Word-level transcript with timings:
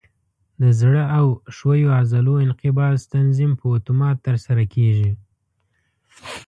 د 0.61 0.63
زړه 0.79 1.03
او 1.17 1.25
ښویو 1.55 1.89
عضلو 1.99 2.33
انقباض 2.45 2.99
تنظیم 3.13 3.51
په 3.59 3.65
اتومات 3.77 4.17
ترسره 4.27 4.63
کېږي. 4.73 5.11